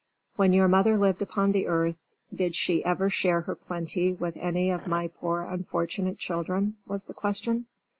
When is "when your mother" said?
0.35-0.97